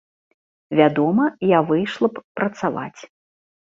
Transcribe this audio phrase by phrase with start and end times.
[0.79, 3.01] Вядома, я выйшла б працаваць.